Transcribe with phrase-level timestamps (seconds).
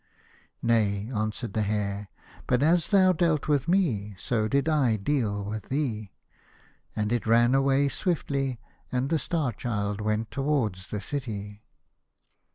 [0.63, 2.09] "Nay," answered the Hare,"
[2.47, 6.11] but as thou dealt with me, so I did deal with thee,"
[6.95, 7.27] and The Star Child.
[7.27, 8.59] it ran away swiftly,
[8.91, 11.61] and the Star Child went towards the city.